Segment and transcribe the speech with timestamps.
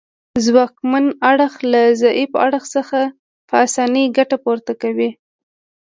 [0.45, 2.99] ځواکمن اړخ له ضعیف اړخ څخه
[3.49, 5.09] په اسانۍ ګټه پورته کوي